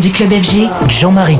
[0.00, 1.38] Du club FG, Jean-Marie.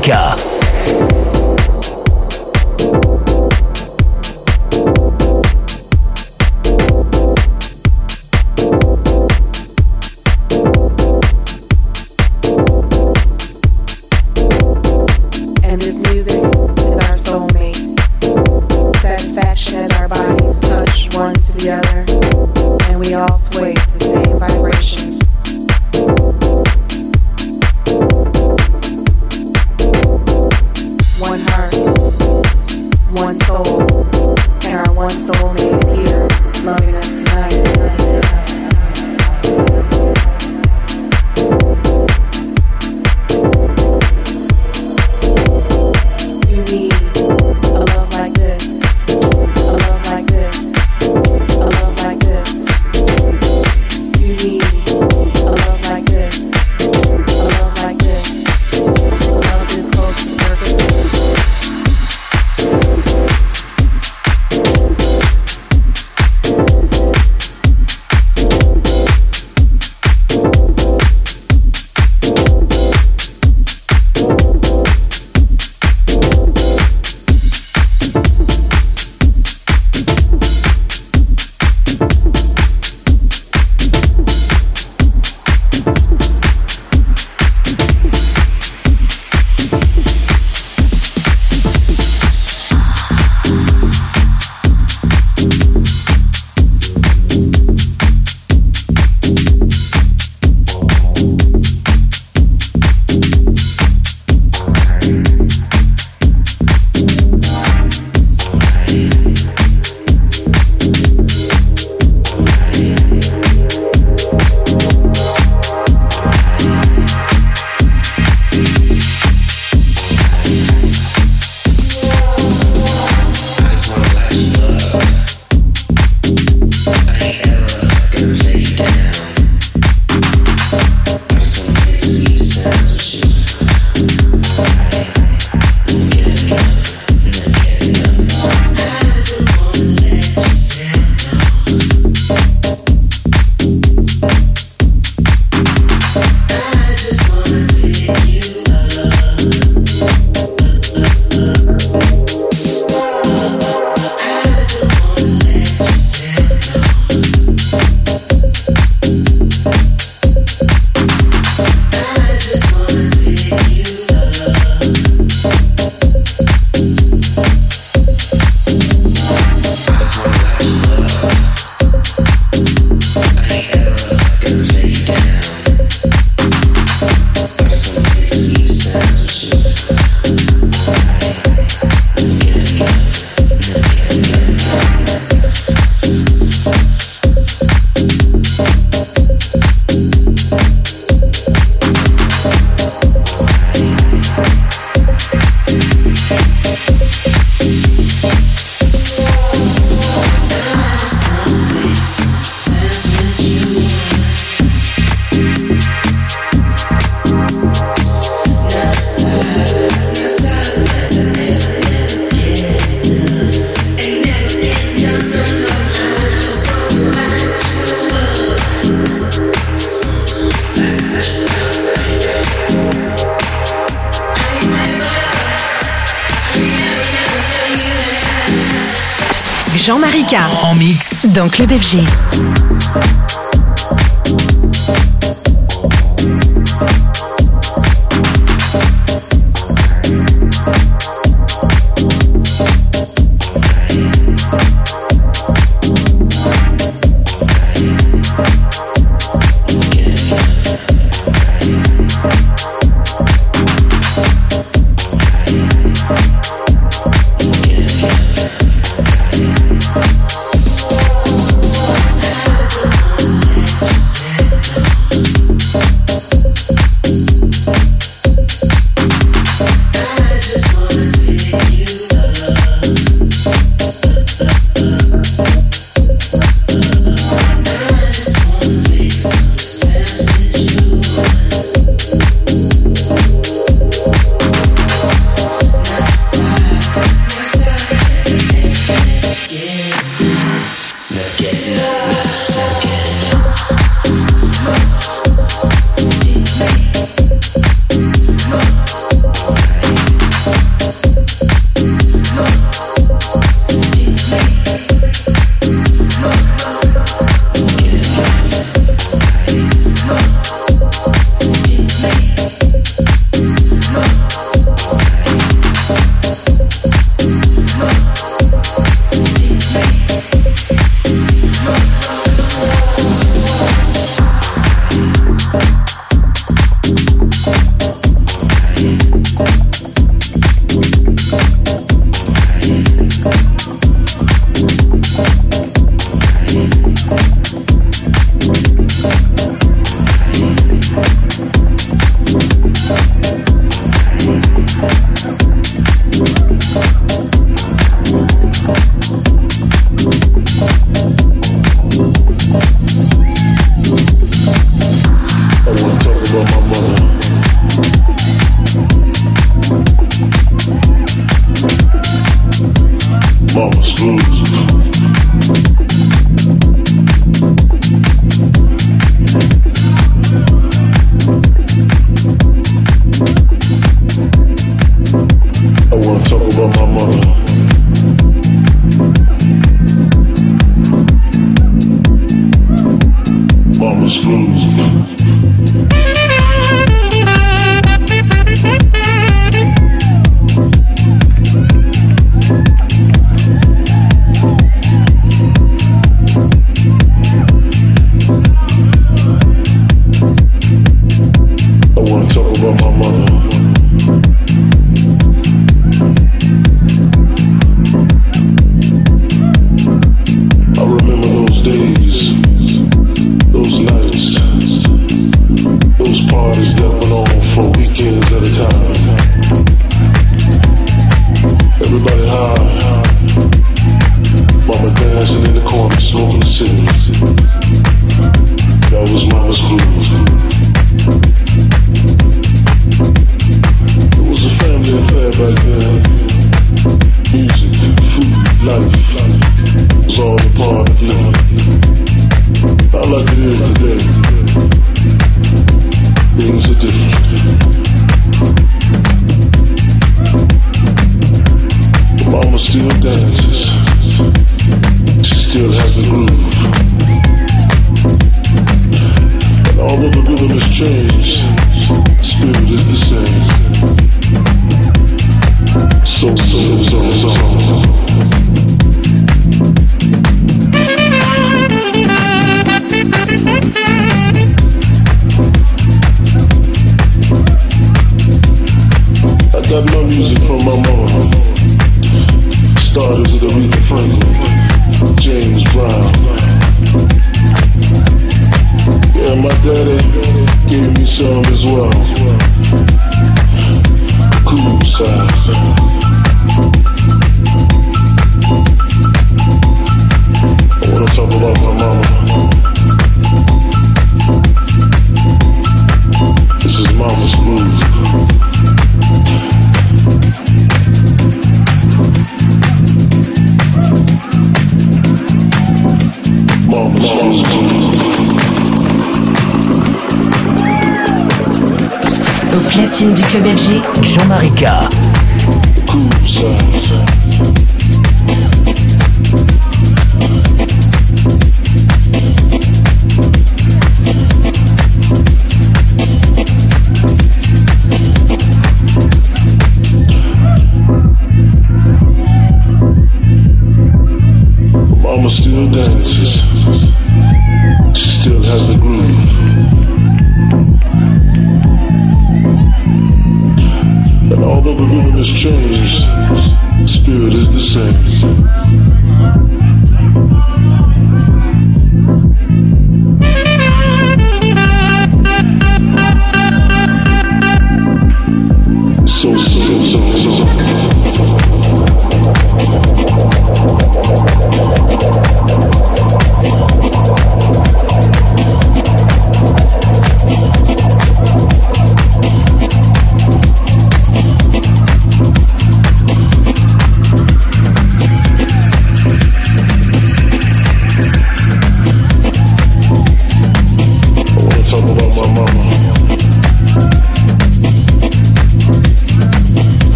[230.34, 231.26] En mix.
[231.26, 231.98] Dans Club FG.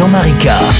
[0.00, 0.79] Jean-Marie K.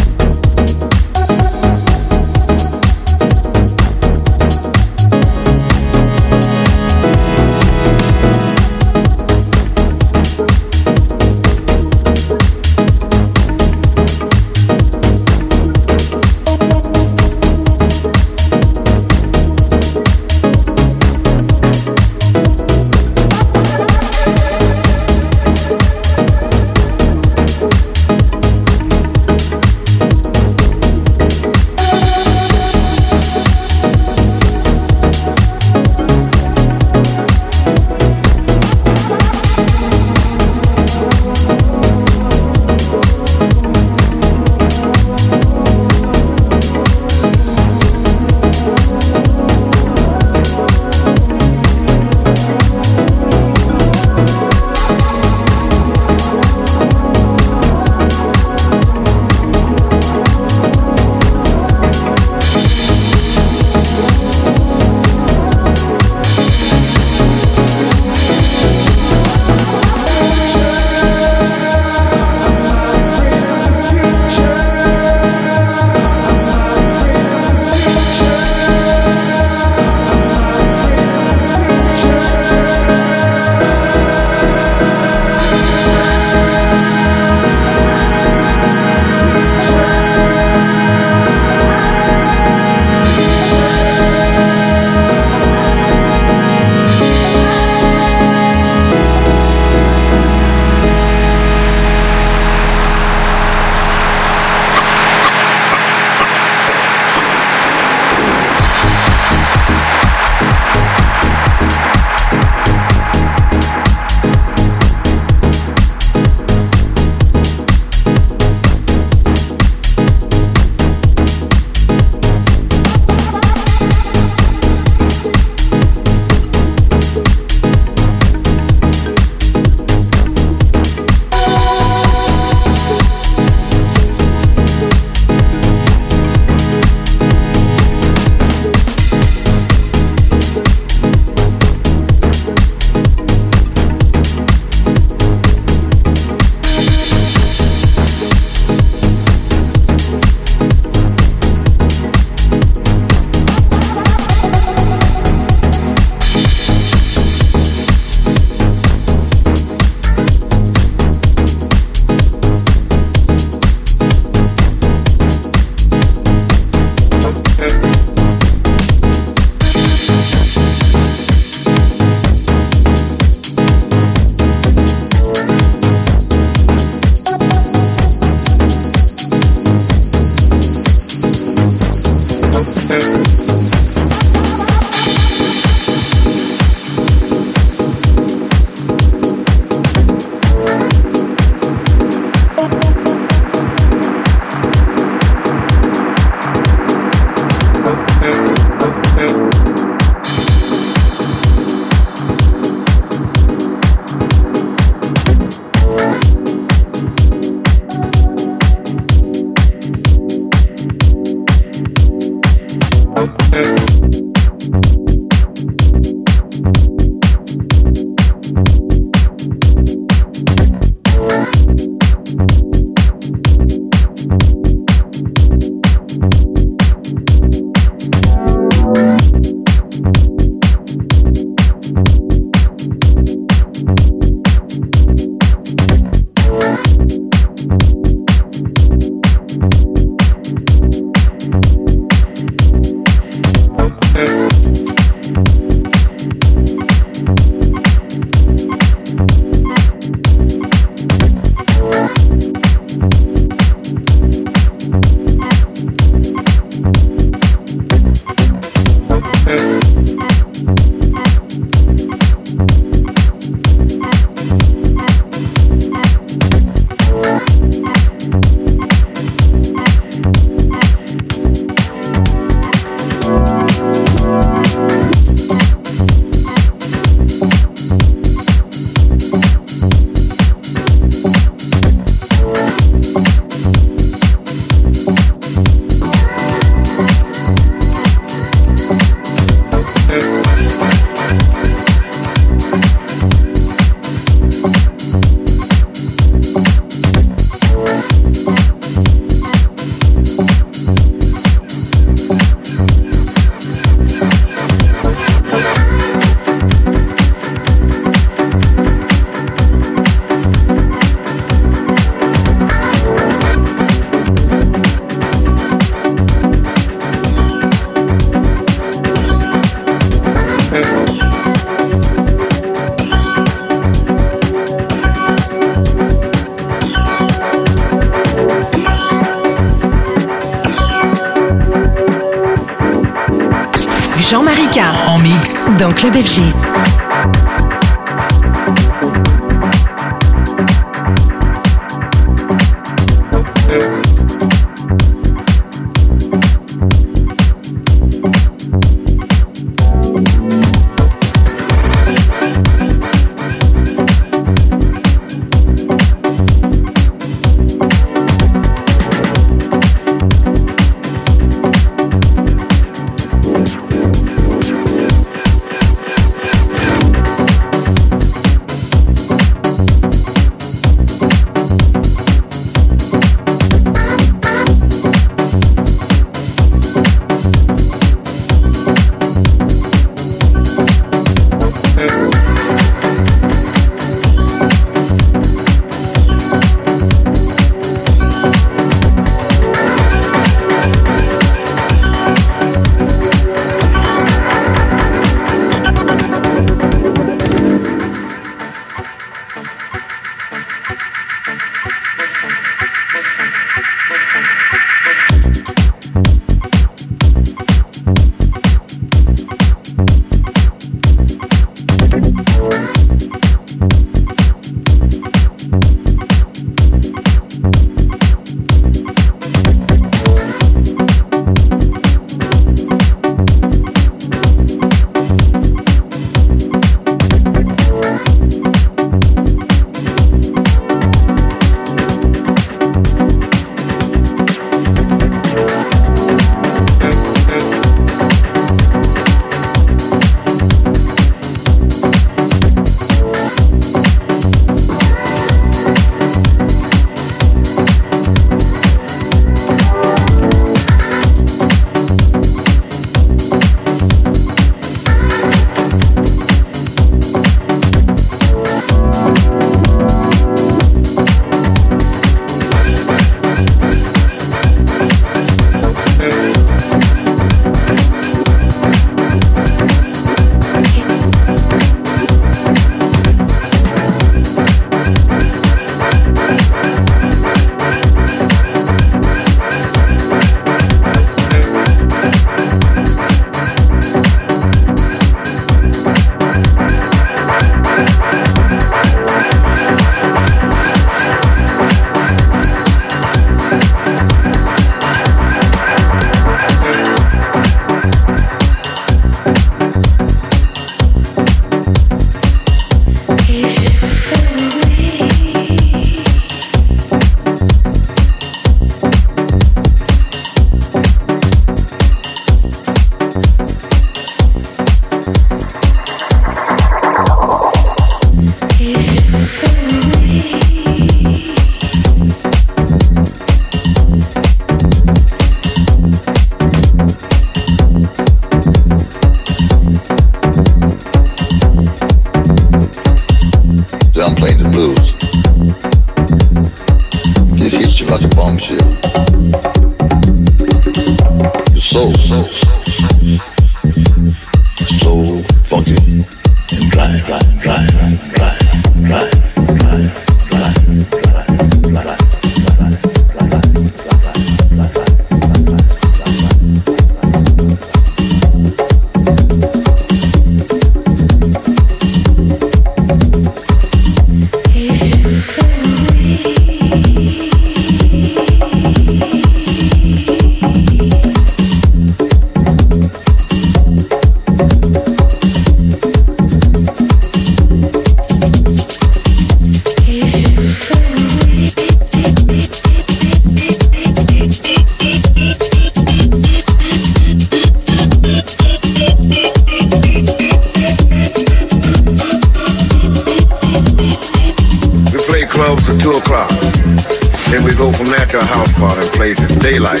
[598.32, 600.00] your house party and plays in daylight,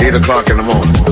[0.00, 1.03] 8 o'clock in the morning.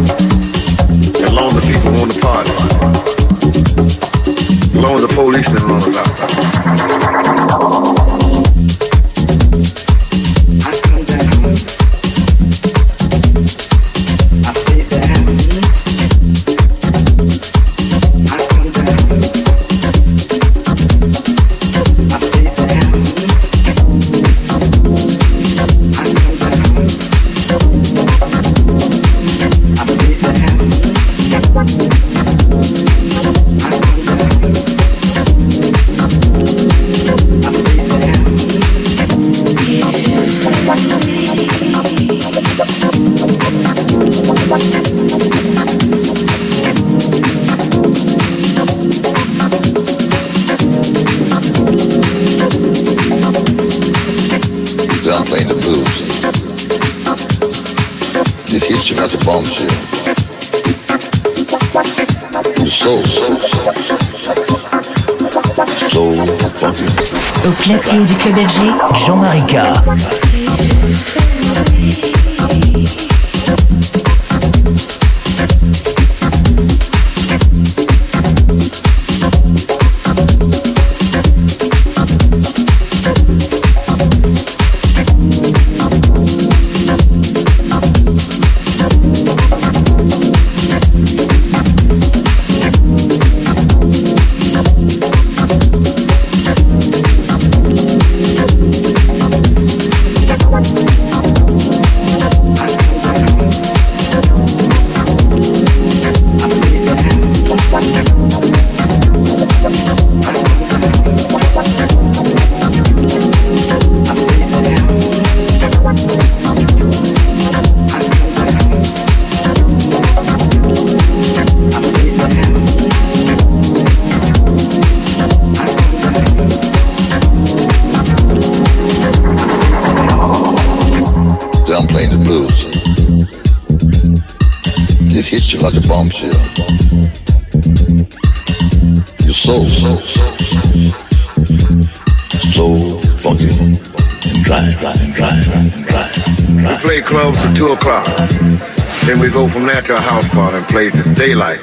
[150.33, 151.61] part and played the daylight,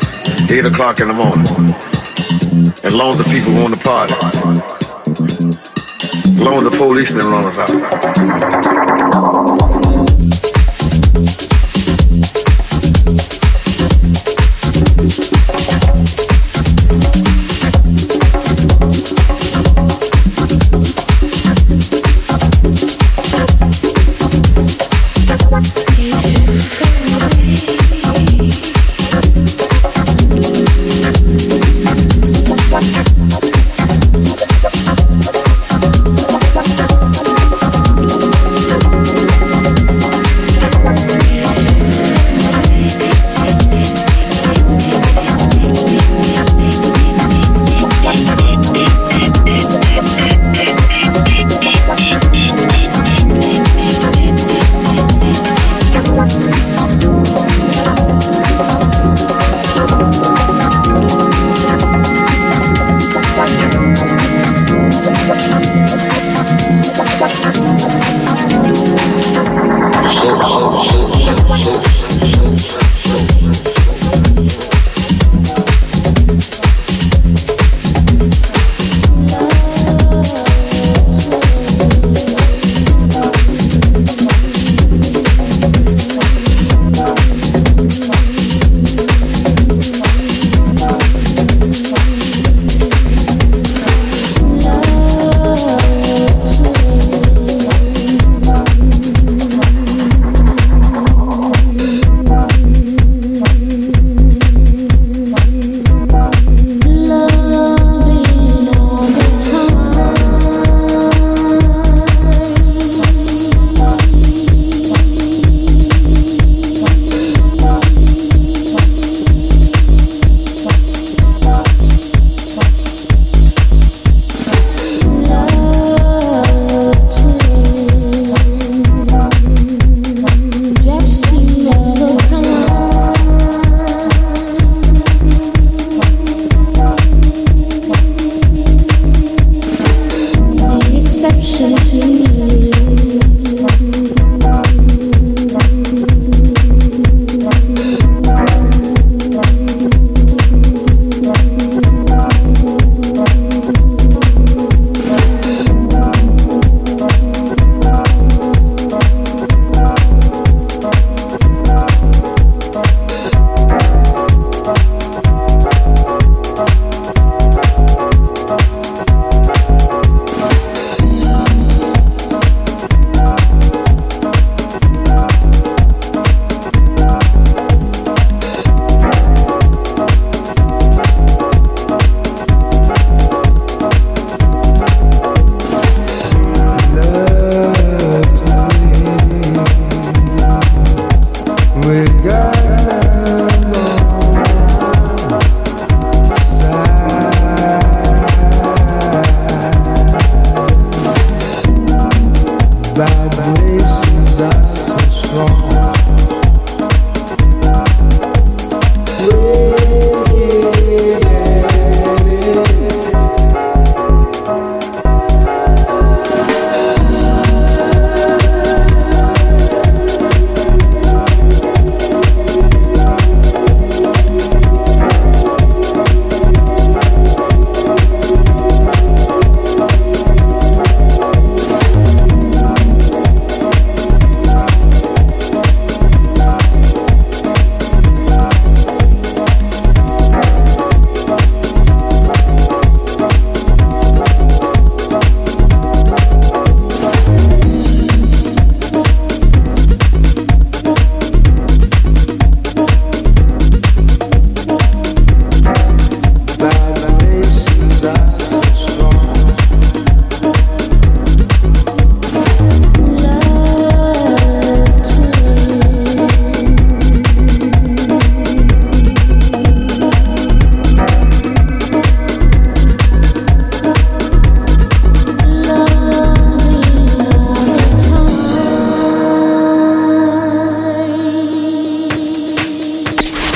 [0.49, 1.45] 8 o'clock in the morning.
[2.83, 4.13] As long as the people want to party.
[6.23, 8.78] As long as the police didn't run us out.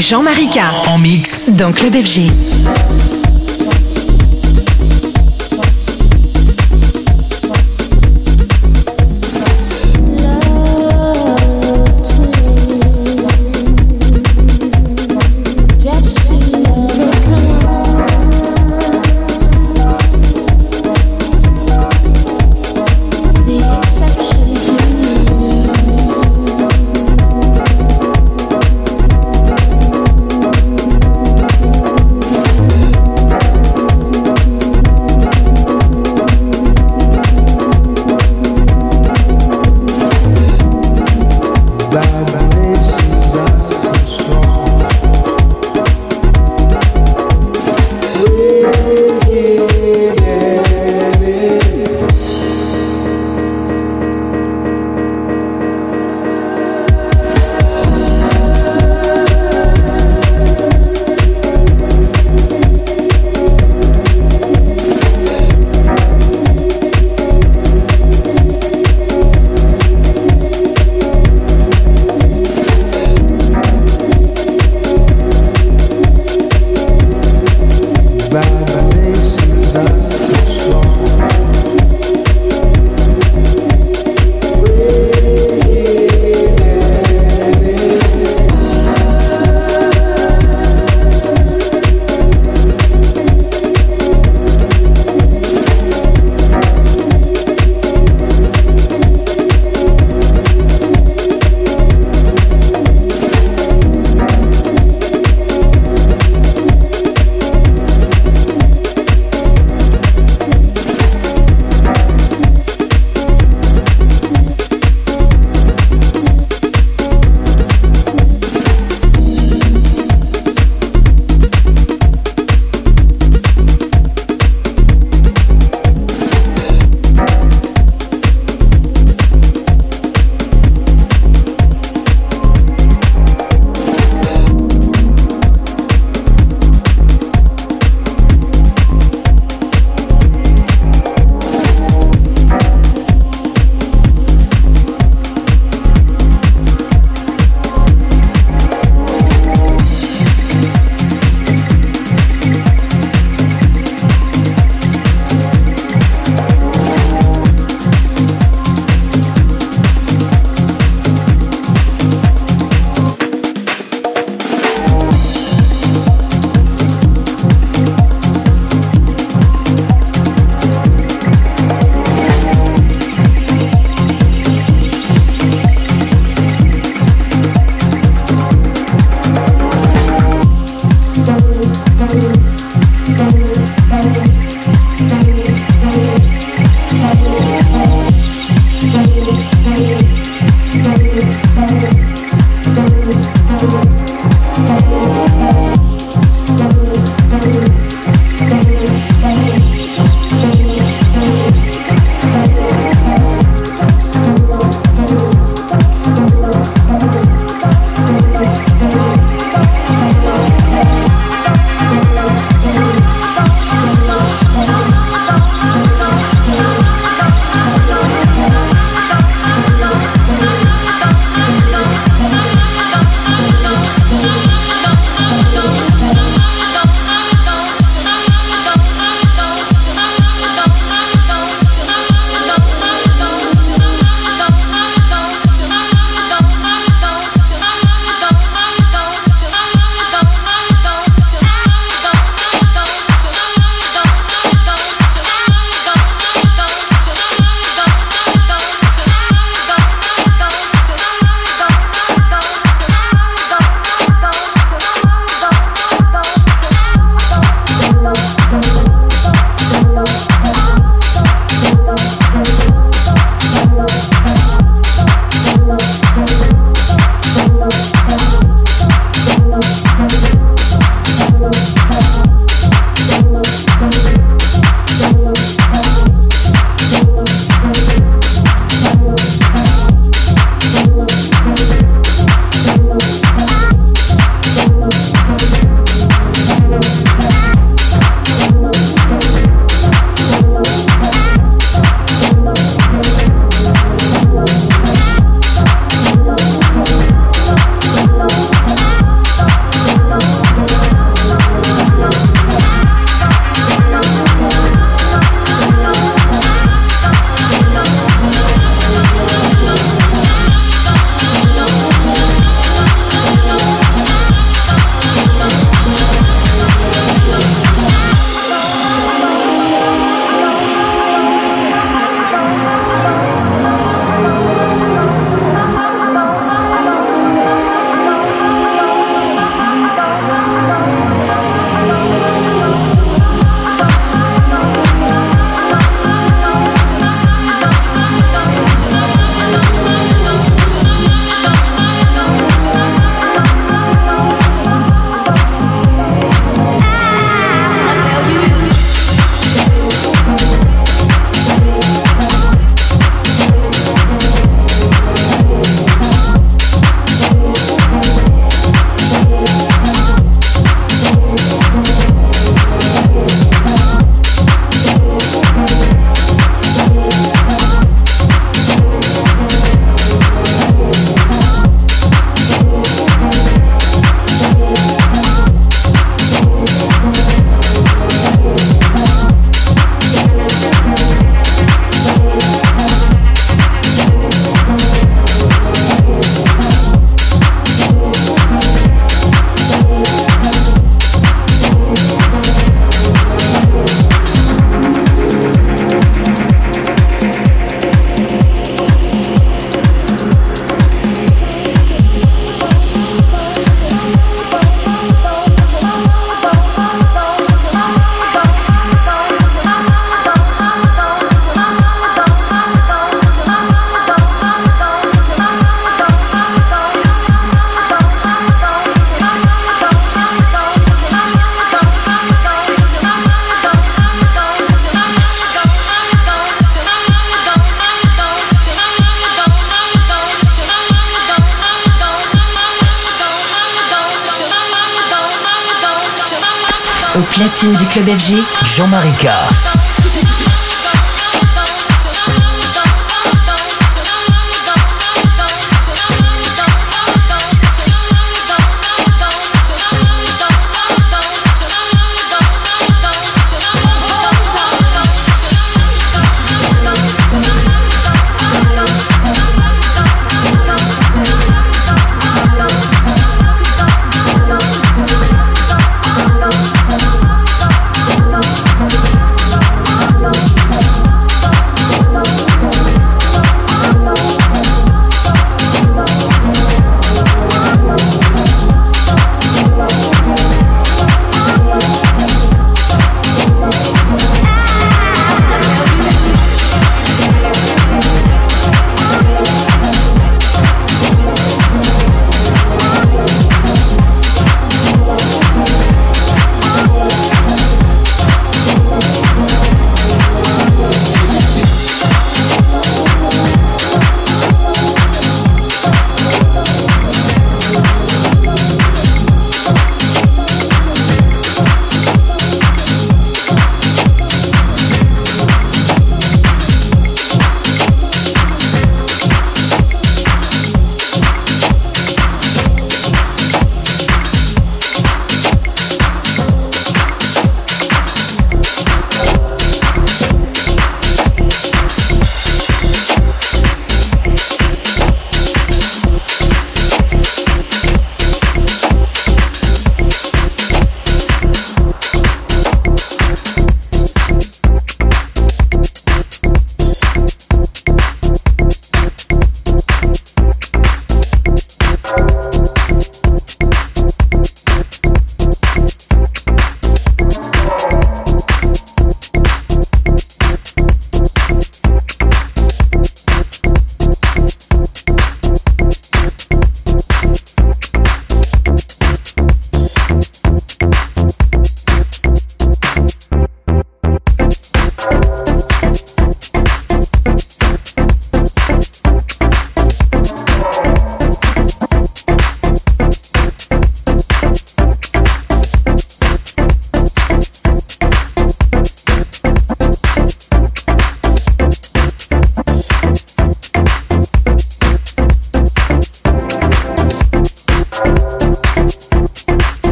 [0.00, 0.58] Jean-Marie K.
[0.88, 1.50] En mix.
[1.50, 3.13] Dans Club FG.